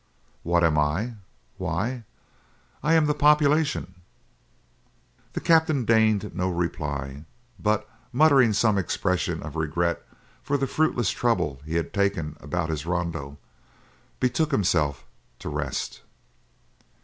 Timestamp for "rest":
15.49-16.01